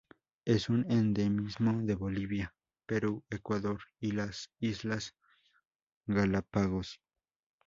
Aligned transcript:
Es 0.45 0.67
un 0.69 0.91
endemismo 0.91 1.83
de 1.83 1.93
Bolivia, 1.93 2.55
Perú, 2.87 3.23
Ecuador 3.29 3.83
y 3.99 4.13
las 4.13 4.49
islas 4.57 5.13
Galápagos. 6.07 6.99